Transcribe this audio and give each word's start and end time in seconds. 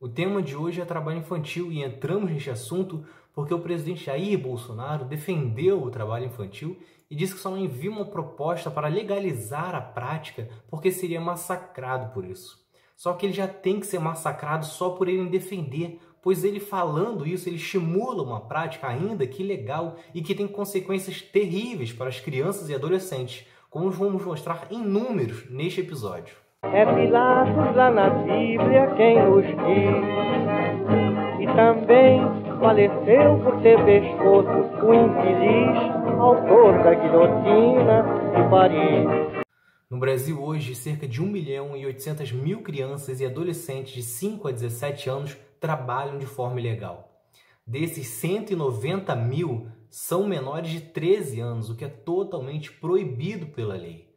O 0.00 0.08
tema 0.08 0.40
de 0.40 0.54
hoje 0.54 0.80
é 0.80 0.84
trabalho 0.84 1.18
infantil 1.18 1.72
e 1.72 1.82
entramos 1.82 2.30
neste 2.30 2.48
assunto 2.50 3.04
porque 3.34 3.52
o 3.52 3.58
presidente 3.58 4.04
Jair 4.04 4.38
Bolsonaro 4.38 5.04
defendeu 5.04 5.82
o 5.82 5.90
trabalho 5.90 6.26
infantil 6.26 6.78
e 7.10 7.16
disse 7.16 7.34
que 7.34 7.40
só 7.40 7.50
não 7.50 7.58
envia 7.58 7.90
uma 7.90 8.04
proposta 8.04 8.70
para 8.70 8.86
legalizar 8.86 9.74
a 9.74 9.80
prática 9.80 10.48
porque 10.70 10.92
seria 10.92 11.20
massacrado 11.20 12.14
por 12.14 12.24
isso. 12.24 12.64
Só 12.96 13.12
que 13.14 13.26
ele 13.26 13.32
já 13.32 13.48
tem 13.48 13.80
que 13.80 13.86
ser 13.88 13.98
massacrado 13.98 14.66
só 14.66 14.90
por 14.90 15.08
ele 15.08 15.28
defender, 15.28 15.98
pois 16.22 16.44
ele 16.44 16.60
falando 16.60 17.26
isso, 17.26 17.48
ele 17.48 17.56
estimula 17.56 18.22
uma 18.22 18.42
prática 18.42 18.86
ainda 18.86 19.26
que 19.26 19.42
ilegal 19.42 19.96
e 20.14 20.22
que 20.22 20.32
tem 20.32 20.46
consequências 20.46 21.20
terríveis 21.20 21.92
para 21.92 22.08
as 22.08 22.20
crianças 22.20 22.68
e 22.68 22.74
adolescentes, 22.74 23.48
como 23.68 23.90
vamos 23.90 24.24
mostrar 24.24 24.68
em 24.70 24.78
números 24.78 25.50
neste 25.50 25.80
episódio. 25.80 26.47
É 26.64 26.84
Pilatos 26.84 27.76
lá 27.76 27.88
na 27.88 28.10
Bíblia 28.10 28.92
quem 28.96 29.22
nos 29.22 29.46
diz. 29.46 29.94
E 31.40 31.46
também 31.54 32.20
faleceu 32.58 33.38
por 33.44 33.62
ter 33.62 33.78
pescoço 33.84 34.84
o 34.84 34.92
infeliz 34.92 36.18
autor 36.18 36.82
da 36.82 36.94
guilhotina 36.94 38.02
de 38.34 38.50
Paris. 38.50 39.44
No 39.88 40.00
Brasil 40.00 40.42
hoje, 40.42 40.74
cerca 40.74 41.06
de 41.06 41.22
1 41.22 41.26
milhão 41.26 41.76
e 41.76 41.86
800 41.86 42.32
mil 42.32 42.60
crianças 42.60 43.20
e 43.20 43.26
adolescentes 43.26 43.94
de 43.94 44.02
5 44.02 44.48
a 44.48 44.50
17 44.50 45.08
anos 45.08 45.36
trabalham 45.60 46.18
de 46.18 46.26
forma 46.26 46.58
ilegal. 46.58 47.22
Desses 47.64 48.08
190 48.08 49.14
mil 49.14 49.68
são 49.88 50.26
menores 50.26 50.72
de 50.72 50.80
13 50.80 51.38
anos, 51.38 51.70
o 51.70 51.76
que 51.76 51.84
é 51.84 51.88
totalmente 51.88 52.72
proibido 52.72 53.46
pela 53.46 53.74
lei 53.74 54.07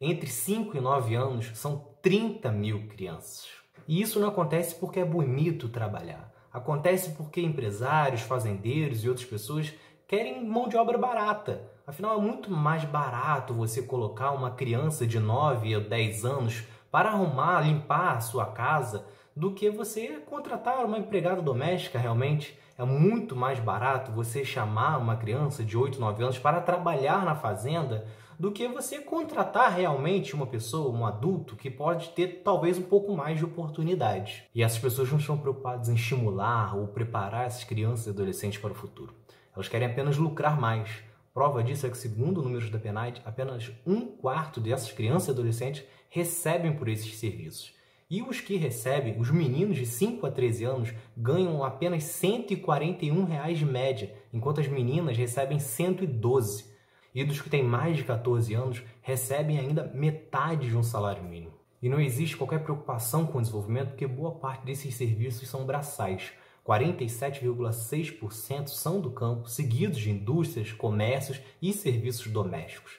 entre 0.00 0.28
5 0.28 0.76
e 0.76 0.80
9 0.80 1.14
anos 1.14 1.50
são 1.54 1.88
30 2.02 2.50
mil 2.52 2.86
crianças. 2.88 3.46
E 3.88 4.00
isso 4.00 4.20
não 4.20 4.28
acontece 4.28 4.74
porque 4.74 5.00
é 5.00 5.04
bonito 5.04 5.68
trabalhar. 5.68 6.32
Acontece 6.52 7.10
porque 7.10 7.40
empresários, 7.40 8.22
fazendeiros 8.22 9.04
e 9.04 9.08
outras 9.08 9.26
pessoas 9.26 9.72
querem 10.06 10.44
mão 10.44 10.68
de 10.68 10.76
obra 10.76 10.96
barata. 10.96 11.70
Afinal, 11.86 12.18
é 12.18 12.20
muito 12.20 12.50
mais 12.50 12.84
barato 12.84 13.54
você 13.54 13.82
colocar 13.82 14.32
uma 14.32 14.50
criança 14.50 15.06
de 15.06 15.18
9 15.18 15.74
a 15.74 15.78
10 15.80 16.24
anos 16.24 16.64
para 16.90 17.10
arrumar, 17.10 17.60
limpar 17.60 18.16
a 18.16 18.20
sua 18.20 18.46
casa, 18.46 19.06
do 19.34 19.52
que 19.52 19.68
você 19.68 20.20
contratar 20.26 20.84
uma 20.84 20.98
empregada 20.98 21.42
doméstica 21.42 21.98
realmente. 21.98 22.58
É 22.78 22.84
muito 22.84 23.36
mais 23.36 23.58
barato 23.58 24.10
você 24.12 24.44
chamar 24.44 24.98
uma 24.98 25.16
criança 25.16 25.62
de 25.62 25.76
8, 25.76 26.00
9 26.00 26.22
anos 26.22 26.38
para 26.38 26.60
trabalhar 26.60 27.24
na 27.24 27.34
fazenda 27.34 28.06
do 28.38 28.52
que 28.52 28.68
você 28.68 28.98
contratar 28.98 29.74
realmente 29.74 30.34
uma 30.34 30.46
pessoa, 30.46 30.94
um 30.94 31.06
adulto, 31.06 31.56
que 31.56 31.70
pode 31.70 32.10
ter 32.10 32.42
talvez 32.44 32.78
um 32.78 32.82
pouco 32.82 33.16
mais 33.16 33.38
de 33.38 33.44
oportunidade. 33.44 34.44
E 34.54 34.62
essas 34.62 34.78
pessoas 34.78 35.10
não 35.10 35.18
estão 35.18 35.38
preocupadas 35.38 35.88
em 35.88 35.94
estimular 35.94 36.76
ou 36.76 36.86
preparar 36.86 37.46
essas 37.46 37.64
crianças 37.64 38.06
e 38.06 38.10
adolescentes 38.10 38.58
para 38.58 38.72
o 38.72 38.74
futuro. 38.74 39.14
Elas 39.54 39.68
querem 39.68 39.88
apenas 39.88 40.18
lucrar 40.18 40.60
mais. 40.60 40.90
Prova 41.32 41.62
disso 41.62 41.86
é 41.86 41.90
que, 41.90 41.98
segundo 41.98 42.42
números 42.42 42.70
da 42.70 42.78
PNAD, 42.78 43.22
apenas 43.24 43.72
um 43.86 44.02
quarto 44.02 44.60
dessas 44.60 44.92
crianças 44.92 45.28
e 45.28 45.30
adolescentes 45.30 45.84
recebem 46.08 46.74
por 46.74 46.88
esses 46.88 47.16
serviços. 47.18 47.74
E 48.08 48.22
os 48.22 48.40
que 48.40 48.56
recebem, 48.56 49.18
os 49.18 49.30
meninos 49.30 49.76
de 49.76 49.84
5 49.84 50.24
a 50.26 50.30
13 50.30 50.64
anos, 50.64 50.94
ganham 51.16 51.64
apenas 51.64 52.04
141 52.04 53.24
reais 53.24 53.58
de 53.58 53.66
média, 53.66 54.14
enquanto 54.32 54.60
as 54.60 54.68
meninas 54.68 55.16
recebem 55.16 55.58
112 55.58 56.75
e 57.16 57.24
dos 57.24 57.40
que 57.40 57.48
têm 57.48 57.64
mais 57.64 57.96
de 57.96 58.04
14 58.04 58.52
anos 58.52 58.82
recebem 59.00 59.58
ainda 59.58 59.90
metade 59.94 60.68
de 60.68 60.76
um 60.76 60.82
salário 60.82 61.24
mínimo. 61.24 61.54
E 61.80 61.88
não 61.88 61.98
existe 61.98 62.36
qualquer 62.36 62.62
preocupação 62.62 63.24
com 63.24 63.38
o 63.38 63.40
desenvolvimento 63.40 63.88
porque 63.88 64.06
boa 64.06 64.32
parte 64.32 64.66
desses 64.66 64.94
serviços 64.94 65.48
são 65.48 65.64
braçais. 65.64 66.32
47,6% 66.66 68.68
são 68.68 69.00
do 69.00 69.10
campo, 69.10 69.48
seguidos 69.48 69.98
de 69.98 70.10
indústrias, 70.10 70.72
comércios 70.72 71.40
e 71.62 71.72
serviços 71.72 72.26
domésticos. 72.26 72.98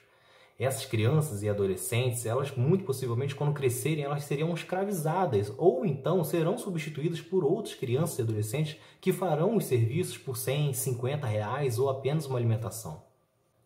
Essas 0.60 0.88
crianças 0.88 1.44
e 1.44 1.50
adolescentes, 1.50 2.26
elas 2.26 2.50
muito 2.56 2.86
possivelmente 2.86 3.36
quando 3.36 3.54
crescerem, 3.54 4.04
elas 4.04 4.23
seriam 4.23 4.52
escravizadas 4.52 5.54
ou 5.60 5.86
então 5.86 6.23
serão 6.23 6.58
substituídas 6.58 7.22
por 7.22 7.44
outras 7.44 7.76
crianças 7.76 8.17
e 8.17 8.23
adolescentes 8.23 8.77
que 9.00 9.14
farão 9.14 9.56
os 9.56 9.66
serviços 9.66 10.17
por 10.17 10.36
100, 10.36 10.73
50 10.73 11.27
reais 11.27 11.77
ou 11.77 11.88
apenas 11.88 12.26
uma 12.26 12.39
alimentação. 12.39 13.06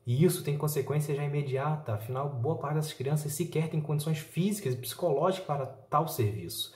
E 0.06 0.25
isso 0.25 0.44
tem 0.44 0.57
consequência 0.57 1.16
já 1.16 1.23
imediata, 1.23 1.94
afinal, 1.94 2.29
boa 2.29 2.57
parte 2.57 2.75
dessas 2.75 2.94
crianças 2.94 3.34
sequer 3.34 3.69
tem 3.69 3.79
condições 3.79 4.17
físicas 4.17 4.73
e 4.73 4.78
psicológicas 4.78 5.45
para 5.45 5.66
tal 5.66 6.07
serviço. 6.07 6.73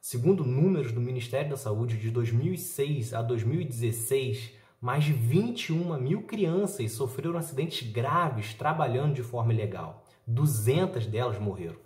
Segundo 0.00 0.44
números 0.44 0.92
do 0.92 1.00
Ministério 1.00 1.50
da 1.50 1.56
Saúde 1.56 1.98
de 1.98 2.10
2006 2.10 3.12
a 3.14 3.20
2016, 3.20 4.52
mais 4.80 5.04
de 5.04 5.12
21 5.12 5.98
mil 5.98 6.22
crianças 6.22 6.92
sofreram 6.92 7.36
acidentes 7.36 7.90
graves 7.90 8.54
trabalhando 8.54 9.14
de 9.14 9.24
forma 9.24 9.52
ilegal. 9.52 10.04
200 10.24 11.06
delas 11.06 11.38
morreram. 11.38 11.76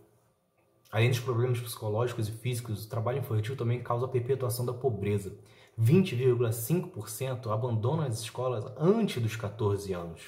Além 0.90 1.08
dos 1.08 1.20
problemas 1.20 1.58
psicológicos 1.58 2.28
e 2.28 2.32
físicos, 2.32 2.84
o 2.84 2.88
trabalho 2.90 3.20
infantil 3.20 3.56
também 3.56 3.82
causa 3.82 4.04
a 4.04 4.08
perpetuação 4.08 4.66
da 4.66 4.74
pobreza. 4.74 5.32
20,5% 5.80 7.50
abandonam 7.50 8.04
as 8.04 8.20
escolas 8.20 8.66
antes 8.76 9.22
dos 9.22 9.34
14 9.36 9.90
anos. 9.94 10.20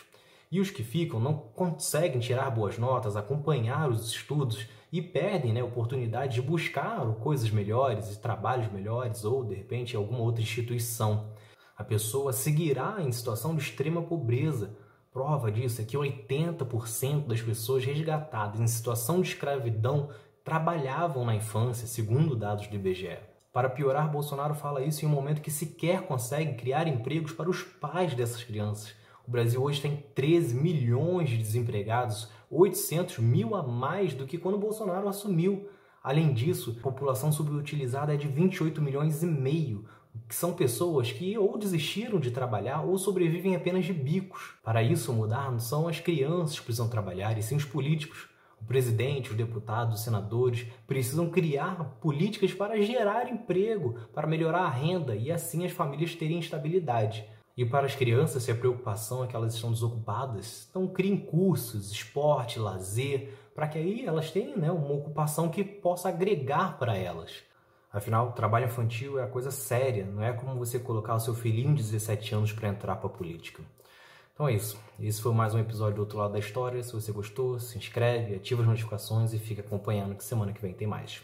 E 0.55 0.61
os 0.61 0.71
que 0.71 0.85
ficam 0.85 1.19
não 1.19 1.35
conseguem 1.35 2.21
tirar 2.21 2.49
boas 2.49 2.79
notas, 2.79 3.17
acompanhar 3.17 3.91
os 3.91 4.07
estudos 4.07 4.69
e 4.93 5.03
perdem 5.03 5.53
né, 5.53 5.61
a 5.61 5.65
oportunidade 5.65 6.35
de 6.35 6.43
buscar 6.43 7.05
coisas 7.15 7.51
melhores 7.51 8.15
e 8.15 8.21
trabalhos 8.21 8.71
melhores 8.71 9.25
ou, 9.25 9.43
de 9.43 9.53
repente, 9.53 9.97
alguma 9.97 10.21
outra 10.21 10.41
instituição. 10.41 11.27
A 11.77 11.83
pessoa 11.83 12.33
seguirá 12.33 12.99
em 13.01 13.11
situação 13.11 13.57
de 13.57 13.63
extrema 13.63 14.01
pobreza. 14.01 14.79
Prova 15.13 15.51
disso 15.51 15.83
é 15.83 15.85
que 15.85 15.97
80% 15.97 17.27
das 17.27 17.43
pessoas 17.43 17.85
resgatadas 17.85 18.61
em 18.61 18.69
situação 18.69 19.21
de 19.21 19.31
escravidão 19.31 20.11
trabalhavam 20.45 21.25
na 21.25 21.35
infância, 21.35 21.89
segundo 21.89 22.37
dados 22.37 22.69
do 22.69 22.77
IBGE. 22.77 23.19
Para 23.53 23.69
piorar, 23.69 24.09
Bolsonaro 24.09 24.55
fala 24.55 24.85
isso 24.85 25.05
em 25.05 25.09
um 25.09 25.11
momento 25.11 25.43
que 25.43 25.51
sequer 25.51 26.03
consegue 26.03 26.55
criar 26.55 26.87
empregos 26.87 27.33
para 27.33 27.51
os 27.51 27.65
pais 27.65 28.15
dessas 28.15 28.45
crianças. 28.45 29.03
O 29.27 29.31
Brasil 29.31 29.63
hoje 29.63 29.81
tem 29.81 30.05
13 30.15 30.55
milhões 30.55 31.31
de 31.31 31.39
desempregados, 31.39 32.29
800 32.51 33.19
mil 33.21 33.55
a 33.55 33.63
mais 33.63 34.13
do 34.13 34.27
que 34.27 34.37
quando 34.37 34.59
Bolsonaro 34.59 35.09
assumiu. 35.09 35.67
Além 36.03 36.35
disso, 36.35 36.77
a 36.79 36.83
população 36.83 37.33
subutilizada 37.33 38.13
é 38.13 38.19
de 38.19 38.29
28 38.29 38.83
milhões 38.83 39.23
e 39.23 39.27
meio, 39.27 39.87
que 40.29 40.35
são 40.35 40.53
pessoas 40.53 41.11
que 41.11 41.39
ou 41.39 41.57
desistiram 41.57 42.21
de 42.21 42.31
trabalhar 42.31 42.83
ou 42.83 42.99
sobrevivem 42.99 43.57
apenas 43.57 43.87
de 43.87 43.95
bicos. 43.95 44.57
Para 44.63 44.83
isso 44.83 45.11
mudar, 45.11 45.51
não 45.51 45.59
são 45.59 45.89
as 45.89 45.99
crianças 45.99 46.59
que 46.59 46.67
precisam 46.67 46.91
trabalhar, 46.91 47.39
e 47.39 47.43
sim 47.43 47.57
os 47.57 47.65
políticos. 47.65 48.29
O 48.61 48.65
presidente, 48.67 49.31
os 49.31 49.37
deputados, 49.37 49.99
os 49.99 50.05
senadores 50.05 50.67
precisam 50.87 51.31
criar 51.31 51.97
políticas 51.99 52.53
para 52.53 52.81
gerar 52.83 53.33
emprego, 53.33 53.95
para 54.13 54.27
melhorar 54.27 54.65
a 54.65 54.71
renda 54.71 55.17
e 55.17 55.33
assim 55.33 55.65
as 55.65 55.73
famílias 55.73 56.15
terem 56.15 56.39
estabilidade. 56.39 57.27
E 57.57 57.65
para 57.65 57.87
as 57.87 57.95
crianças, 57.95 58.43
se 58.43 58.51
a 58.51 58.55
preocupação 58.55 59.23
é 59.23 59.29
que 59.29 59.37
elas 59.37 59.55
estão 59.55 59.71
desocupadas, 59.71 60.67
então 60.69 60.89
criem 60.89 61.17
cursos, 61.17 61.93
esporte, 61.93 62.59
lazer, 62.59 63.33
para 63.55 63.69
que 63.69 63.79
aí 63.79 64.05
elas 64.05 64.31
tenham 64.31 64.57
né, 64.57 64.71
uma 64.73 64.93
ocupação 64.93 65.49
que 65.49 65.63
possa 65.63 66.09
agregar 66.09 66.77
para 66.79 66.97
elas. 66.97 67.45
Afinal, 67.93 68.33
trabalho 68.33 68.67
infantil 68.67 69.21
é 69.21 69.23
a 69.23 69.29
coisa 69.29 69.53
séria, 69.53 70.05
não 70.05 70.21
é 70.21 70.33
como 70.33 70.59
você 70.59 70.81
colocar 70.81 71.15
o 71.15 71.21
seu 71.21 71.33
filhinho 71.33 71.75
de 71.77 71.83
17 71.83 72.35
anos 72.35 72.53
para 72.53 72.69
entrar 72.69 72.97
para 72.97 73.07
a 73.07 73.13
política. 73.13 73.63
Então 74.35 74.49
é 74.49 74.55
isso. 74.55 74.77
Esse 74.99 75.23
foi 75.23 75.33
mais 75.33 75.55
um 75.55 75.61
episódio 75.61 75.95
do 75.95 76.01
outro 76.01 76.19
lado 76.19 76.33
da 76.33 76.41
história. 76.41 76.83
Se 76.83 76.93
você 76.93 77.13
gostou, 77.13 77.61
se 77.61 77.79
inscreve, 77.79 78.35
ativa 78.35 78.63
as 78.63 78.69
notificações 78.69 79.33
e 79.33 79.39
fica 79.39 79.61
acompanhando 79.61 80.17
que 80.17 80.25
semana 80.25 80.53
que 80.53 80.61
vem 80.61 80.75
tem 80.75 80.89
mais. 80.89 81.13